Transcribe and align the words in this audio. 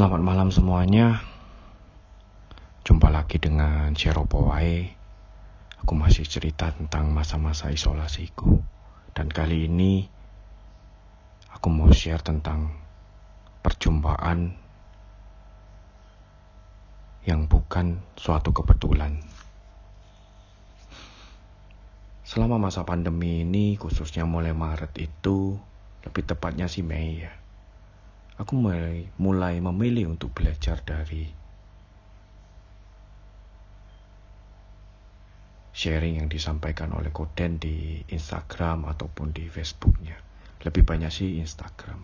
Selamat 0.00 0.24
malam 0.24 0.48
semuanya. 0.48 1.20
Jumpa 2.88 3.12
lagi 3.12 3.36
dengan 3.36 3.92
Sheropowai. 3.92 4.88
Aku 5.84 5.92
masih 5.92 6.24
cerita 6.24 6.72
tentang 6.72 7.12
masa-masa 7.12 7.68
isolasiku. 7.68 8.64
Dan 9.12 9.28
kali 9.28 9.68
ini 9.68 10.08
aku 11.52 11.68
mau 11.68 11.92
share 11.92 12.24
tentang 12.24 12.72
perjumpaan 13.60 14.56
yang 17.28 17.44
bukan 17.44 18.00
suatu 18.16 18.56
kebetulan. 18.56 19.20
Selama 22.24 22.56
masa 22.56 22.88
pandemi 22.88 23.44
ini, 23.44 23.76
khususnya 23.76 24.24
mulai 24.24 24.56
Maret 24.56 24.96
itu, 24.96 25.60
lebih 26.08 26.24
tepatnya 26.24 26.72
sih 26.72 26.80
Mei 26.80 27.20
ya 27.20 27.39
aku 28.40 28.56
mulai, 28.56 29.04
mulai 29.20 29.60
memilih 29.60 30.16
untuk 30.16 30.32
belajar 30.32 30.80
dari 30.80 31.28
sharing 35.76 36.24
yang 36.24 36.28
disampaikan 36.32 36.96
oleh 36.96 37.12
Koden 37.12 37.60
di 37.60 38.00
Instagram 38.08 38.88
ataupun 38.88 39.36
di 39.36 39.44
Facebooknya. 39.44 40.16
Lebih 40.64 40.88
banyak 40.88 41.12
sih 41.12 41.36
Instagram. 41.36 42.00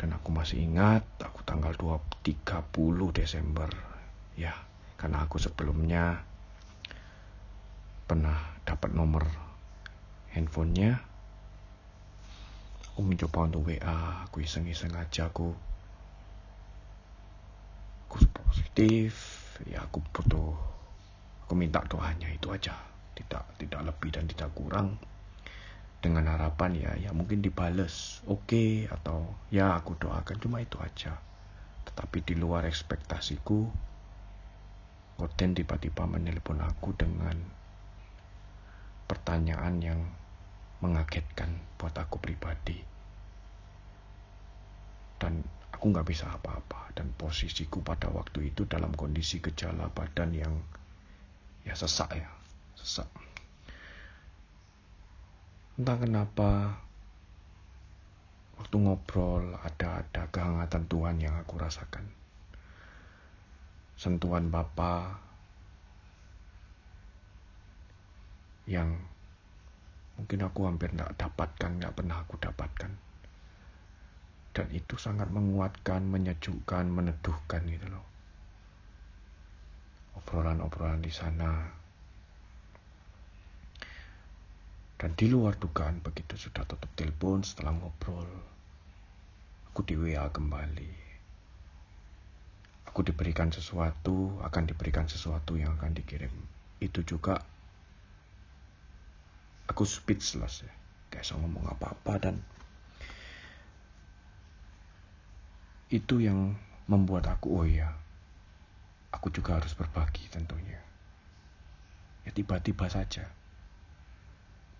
Dan 0.00 0.16
aku 0.16 0.32
masih 0.32 0.64
ingat, 0.64 1.04
aku 1.20 1.44
tanggal 1.44 1.76
30 1.76 3.12
Desember. 3.12 3.68
Ya, 4.32 4.56
karena 4.96 5.28
aku 5.28 5.36
sebelumnya 5.36 6.24
pernah 8.08 8.56
dapat 8.64 8.96
nomor 8.96 9.28
handphonenya 10.32 11.09
aku 13.00 13.16
mencoba 13.16 13.48
untuk 13.48 13.64
WA 13.64 14.28
aku 14.28 14.44
iseng-iseng 14.44 14.92
aja 14.92 15.32
aku 15.32 15.56
aku 18.04 18.20
positif 18.44 19.16
ya 19.64 19.88
aku 19.88 20.04
butuh 20.12 20.52
aku 21.48 21.56
minta 21.56 21.80
doanya 21.88 22.28
itu 22.28 22.52
aja. 22.52 22.76
Tidak 23.16 23.56
tidak 23.56 23.80
lebih 23.88 24.12
dan 24.12 24.28
tidak 24.28 24.52
kurang. 24.52 25.00
Dengan 26.04 26.28
harapan 26.28 26.76
ya 26.76 26.92
ya 27.00 27.16
mungkin 27.16 27.40
dibales 27.40 28.20
oke 28.28 28.44
okay, 28.52 28.84
atau 28.84 29.32
ya 29.48 29.80
aku 29.80 29.96
doakan 29.96 30.36
cuma 30.36 30.60
itu 30.60 30.76
aja. 30.84 31.16
Tetapi 31.88 32.20
di 32.20 32.36
luar 32.36 32.68
ekspektasiku 32.68 33.64
Oden 35.24 35.56
tiba-tiba 35.56 36.04
menelpon 36.04 36.60
aku 36.60 36.92
dengan 37.00 37.48
pertanyaan 39.08 39.80
yang 39.80 40.00
mengagetkan 40.84 41.64
buat 41.80 41.96
aku 41.96 42.20
pribadi 42.20 42.89
dan 45.20 45.44
aku 45.70 45.92
nggak 45.92 46.08
bisa 46.08 46.26
apa-apa. 46.32 46.90
Dan 46.96 47.12
posisiku 47.14 47.84
pada 47.84 48.08
waktu 48.08 48.50
itu 48.50 48.64
dalam 48.64 48.90
kondisi 48.96 49.38
gejala 49.38 49.92
badan 49.92 50.32
yang 50.32 50.54
ya 51.62 51.76
sesak 51.76 52.16
ya 52.16 52.28
sesak. 52.74 53.06
Entah 55.76 55.96
kenapa 56.00 56.50
waktu 58.56 58.76
ngobrol 58.80 59.56
ada 59.60 60.04
ada 60.04 60.22
kehangatan 60.32 60.84
Tuhan 60.88 61.16
yang 61.20 61.36
aku 61.36 61.60
rasakan. 61.60 62.04
Sentuhan 64.00 64.48
Bapa 64.48 65.20
yang 68.64 68.96
mungkin 70.16 70.40
aku 70.44 70.68
hampir 70.68 70.92
nggak 70.92 71.16
dapatkan 71.16 71.80
nggak 71.80 71.96
pernah 71.96 72.16
aku 72.20 72.36
dapatkan 72.36 73.09
dan 74.50 74.66
itu 74.74 74.98
sangat 74.98 75.30
menguatkan, 75.30 76.02
menyejukkan, 76.10 76.90
meneduhkan 76.90 77.62
gitu 77.70 77.86
loh. 77.86 78.06
Obrolan-obrolan 80.18 80.98
di 80.98 81.12
sana. 81.14 81.70
Dan 85.00 85.16
di 85.16 85.32
luar 85.32 85.56
dugaan 85.56 86.02
begitu 86.02 86.36
sudah 86.36 86.66
tutup 86.66 86.90
telepon 86.98 87.40
setelah 87.40 87.72
ngobrol. 87.72 88.28
Aku 89.70 89.86
di 89.86 89.94
WA 89.96 90.28
kembali. 90.28 90.92
Aku 92.90 93.06
diberikan 93.06 93.54
sesuatu, 93.54 94.42
akan 94.42 94.66
diberikan 94.66 95.06
sesuatu 95.06 95.54
yang 95.54 95.78
akan 95.78 95.94
dikirim. 95.94 96.34
Itu 96.82 97.06
juga 97.06 97.38
aku 99.70 99.86
speechless 99.86 100.66
ya. 100.66 100.74
Kayak 101.14 101.22
saya 101.22 101.38
ngomong 101.38 101.70
apa-apa 101.70 102.14
dan 102.18 102.34
itu 105.90 106.22
yang 106.22 106.54
membuat 106.86 107.26
aku 107.26 107.62
oh 107.62 107.66
ya 107.66 107.90
aku 109.10 109.34
juga 109.34 109.58
harus 109.58 109.74
berbagi 109.74 110.30
tentunya. 110.30 110.78
Ya 112.22 112.30
tiba-tiba 112.30 112.86
saja 112.86 113.26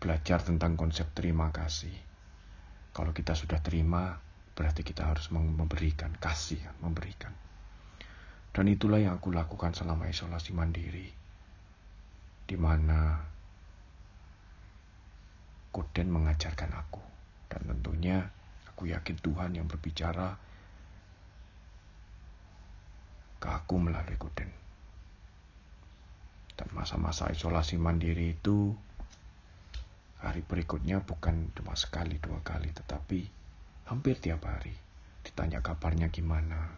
belajar 0.01 0.41
tentang 0.41 0.79
konsep 0.79 1.11
terima 1.13 1.51
kasih. 1.51 1.93
Kalau 2.95 3.11
kita 3.11 3.35
sudah 3.35 3.59
terima 3.59 4.23
berarti 4.55 4.87
kita 4.87 5.11
harus 5.11 5.35
memberikan 5.35 6.15
kasih 6.15 6.63
memberikan. 6.79 7.35
Dan 8.51 8.67
itulah 8.67 8.99
yang 8.99 9.19
aku 9.19 9.31
lakukan 9.31 9.75
selama 9.75 10.11
isolasi 10.11 10.51
mandiri 10.55 11.11
di 12.51 12.57
mana 12.59 13.31
Koden 15.71 16.11
mengajarkan 16.11 16.71
aku. 16.75 17.03
Dan 17.47 17.63
tentunya 17.67 18.27
aku 18.67 18.91
yakin 18.91 19.19
Tuhan 19.23 19.55
yang 19.55 19.71
berbicara 19.71 20.35
ke 23.41 23.49
aku 23.49 23.81
melalui 23.81 24.21
Kuden. 24.21 24.53
Dan 26.55 26.69
masa-masa 26.77 27.33
isolasi 27.33 27.81
mandiri 27.81 28.37
itu 28.37 28.77
hari 30.21 30.45
berikutnya 30.45 31.01
bukan 31.01 31.49
cuma 31.57 31.73
sekali 31.73 32.21
dua 32.21 32.45
kali 32.45 32.69
tetapi 32.69 33.25
hampir 33.89 34.21
tiap 34.21 34.45
hari 34.45 34.77
ditanya 35.25 35.65
kabarnya 35.65 36.13
gimana. 36.13 36.77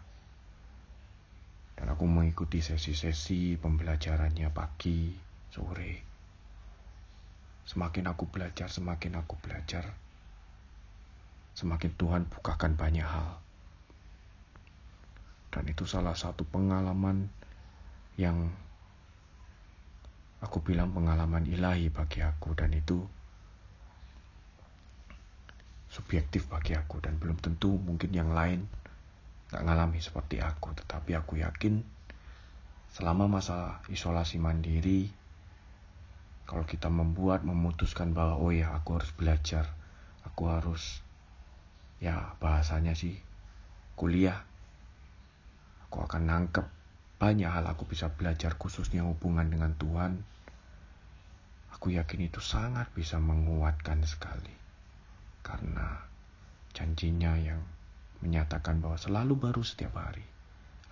Dan 1.74 1.90
aku 1.90 2.06
mengikuti 2.06 2.62
sesi-sesi 2.62 3.58
pembelajarannya 3.58 4.54
pagi, 4.54 5.10
sore. 5.50 5.94
Semakin 7.66 8.06
aku 8.06 8.30
belajar, 8.30 8.70
semakin 8.70 9.18
aku 9.18 9.34
belajar. 9.42 9.90
Semakin 11.58 11.90
Tuhan 11.98 12.22
bukakan 12.30 12.78
banyak 12.78 13.02
hal 13.02 13.42
itu 15.72 15.88
salah 15.88 16.12
satu 16.12 16.44
pengalaman 16.44 17.32
yang 18.20 18.52
aku 20.44 20.60
bilang 20.60 20.92
pengalaman 20.92 21.48
ilahi 21.48 21.88
bagi 21.88 22.20
aku 22.20 22.52
dan 22.52 22.76
itu 22.76 23.00
subjektif 25.88 26.48
bagi 26.48 26.76
aku 26.76 27.00
dan 27.00 27.16
belum 27.16 27.40
tentu 27.40 27.76
mungkin 27.80 28.12
yang 28.12 28.32
lain 28.36 28.68
gak 29.48 29.64
ngalami 29.64 30.00
seperti 30.00 30.44
aku. 30.44 30.76
Tetapi 30.76 31.16
aku 31.16 31.40
yakin 31.40 31.80
selama 32.92 33.24
masa 33.40 33.80
isolasi 33.88 34.36
mandiri 34.36 35.08
kalau 36.44 36.68
kita 36.68 36.92
membuat 36.92 37.48
memutuskan 37.48 38.12
bahwa 38.12 38.36
oh 38.36 38.52
ya 38.52 38.76
aku 38.76 39.00
harus 39.00 39.08
belajar 39.16 39.64
aku 40.28 40.52
harus 40.52 41.00
ya 42.02 42.36
bahasanya 42.36 42.92
sih 42.92 43.16
kuliah 43.96 44.44
akan 46.12 46.28
nangkep 46.28 46.68
banyak 47.16 47.48
hal 47.48 47.64
aku 47.64 47.88
bisa 47.88 48.12
belajar 48.12 48.52
khususnya 48.60 49.00
hubungan 49.00 49.48
dengan 49.48 49.72
Tuhan. 49.80 50.20
Aku 51.72 51.88
yakin 51.88 52.28
itu 52.28 52.36
sangat 52.36 52.92
bisa 52.92 53.16
menguatkan 53.16 54.04
sekali. 54.04 54.52
Karena 55.40 56.04
janjinya 56.76 57.32
yang 57.40 57.64
menyatakan 58.20 58.84
bahwa 58.84 59.00
selalu 59.00 59.40
baru 59.40 59.64
setiap 59.64 59.96
hari. 59.96 60.20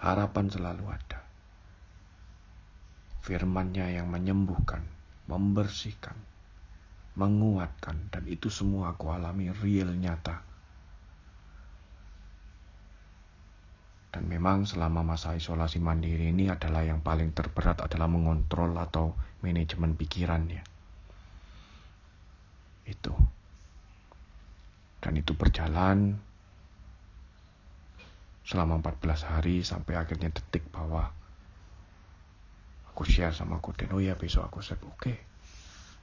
Harapan 0.00 0.48
selalu 0.48 0.88
ada. 0.88 1.20
Firmannya 3.20 4.00
yang 4.00 4.08
menyembuhkan, 4.08 4.80
membersihkan, 5.28 6.16
menguatkan. 7.20 8.08
Dan 8.08 8.24
itu 8.24 8.48
semua 8.48 8.96
aku 8.96 9.12
alami 9.12 9.52
real 9.52 9.92
nyata 9.92 10.49
Dan 14.20 14.28
memang 14.28 14.68
selama 14.68 15.00
masa 15.00 15.32
isolasi 15.32 15.80
mandiri 15.80 16.28
ini 16.28 16.52
adalah 16.52 16.84
yang 16.84 17.00
paling 17.00 17.32
terberat 17.32 17.80
adalah 17.80 18.04
mengontrol 18.04 18.76
atau 18.76 19.16
manajemen 19.40 19.96
pikirannya. 19.96 20.60
Itu. 22.84 23.16
Dan 25.00 25.16
itu 25.16 25.32
berjalan 25.32 26.20
selama 28.44 28.84
14 28.84 29.24
hari 29.24 29.64
sampai 29.64 29.96
akhirnya 29.96 30.28
detik 30.28 30.68
bahwa 30.68 31.08
aku 32.92 33.08
share 33.08 33.32
sama 33.32 33.56
Koden, 33.64 33.88
oh 33.96 34.04
ya 34.04 34.20
besok 34.20 34.52
aku 34.52 34.60
set 34.60 34.84
oke. 34.84 35.00
Okay. 35.00 35.16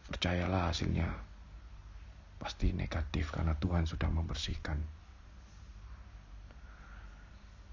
Percayalah 0.09 0.73
hasilnya 0.73 1.05
pasti 2.41 2.73
negatif 2.73 3.29
karena 3.29 3.53
Tuhan 3.61 3.85
sudah 3.85 4.09
membersihkan. 4.09 4.96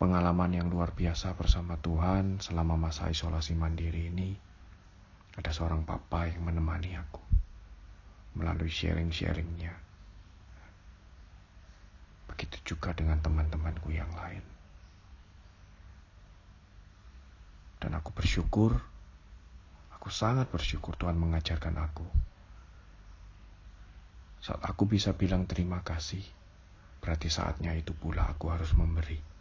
Pengalaman 0.05 0.53
yang 0.53 0.69
luar 0.69 0.93
biasa 0.93 1.33
bersama 1.33 1.81
Tuhan 1.81 2.37
selama 2.37 2.77
masa 2.77 3.09
isolasi 3.09 3.57
mandiri 3.57 4.13
ini. 4.13 4.37
Ada 5.33 5.49
seorang 5.49 5.89
papa 5.89 6.29
yang 6.29 6.45
menemani 6.45 6.93
aku 6.93 7.25
melalui 8.37 8.69
sharing-sharingnya. 8.69 9.73
Begitu 12.29 12.77
juga 12.77 12.93
dengan 12.93 13.17
teman-temanku 13.25 13.97
yang 13.97 14.13
lain. 14.13 14.45
Dan 17.81 17.97
aku 17.97 18.13
bersyukur, 18.13 18.77
aku 19.89 20.13
sangat 20.13 20.53
bersyukur 20.53 21.01
Tuhan 21.01 21.17
mengajarkan 21.17 21.81
aku. 21.81 22.05
Saat 24.45 24.61
aku 24.69 24.85
bisa 24.85 25.17
bilang 25.17 25.49
terima 25.49 25.81
kasih, 25.81 26.21
berarti 27.01 27.33
saatnya 27.33 27.73
itu 27.73 27.97
pula 27.97 28.29
aku 28.29 28.53
harus 28.53 28.69
memberi. 28.77 29.34